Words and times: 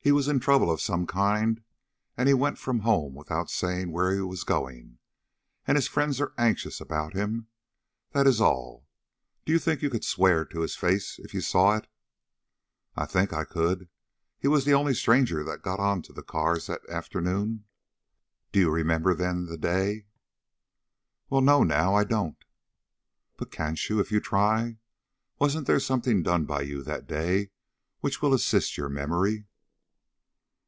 He 0.00 0.12
was 0.12 0.26
in 0.26 0.40
trouble 0.40 0.70
of 0.70 0.80
some 0.80 1.06
kind, 1.06 1.62
and 2.16 2.28
he 2.30 2.34
went 2.34 2.56
from 2.56 2.78
home 2.78 3.14
without 3.14 3.50
saying 3.50 3.92
where 3.92 4.10
he 4.14 4.22
was 4.22 4.42
going; 4.42 4.96
and 5.66 5.76
his 5.76 5.86
friends 5.86 6.18
are 6.18 6.32
anxious 6.38 6.80
about 6.80 7.12
him, 7.12 7.48
that 8.12 8.26
is 8.26 8.40
all. 8.40 8.86
Do 9.44 9.52
you 9.52 9.58
think 9.58 9.82
you 9.82 9.90
could 9.90 10.06
swear 10.06 10.46
to 10.46 10.60
his 10.60 10.74
face 10.76 11.18
if 11.18 11.34
you 11.34 11.42
saw 11.42 11.76
it?" 11.76 11.88
"I 12.96 13.04
think 13.04 13.34
I 13.34 13.44
could. 13.44 13.90
He 14.38 14.48
was 14.48 14.64
the 14.64 14.72
only 14.72 14.94
stranger 14.94 15.44
that 15.44 15.60
got 15.60 15.78
on 15.78 16.00
to 16.04 16.14
the 16.14 16.22
cars 16.22 16.68
that 16.68 16.88
afternoon." 16.88 17.64
"Do 18.50 18.60
you 18.60 18.70
remember, 18.70 19.12
then, 19.12 19.44
the 19.44 19.58
day?" 19.58 20.06
"Well, 21.28 21.42
no, 21.42 21.64
now, 21.64 21.94
I 21.94 22.04
don't." 22.04 22.42
"But 23.36 23.50
can't 23.50 23.86
you, 23.90 24.00
if 24.00 24.10
you 24.10 24.20
try? 24.20 24.78
Wasn't 25.38 25.66
there 25.66 25.78
something 25.78 26.22
done 26.22 26.46
by 26.46 26.62
you 26.62 26.82
that 26.84 27.06
day 27.06 27.50
which 28.00 28.22
will 28.22 28.32
assist 28.32 28.78
your 28.78 28.88
memory?" 28.88 29.44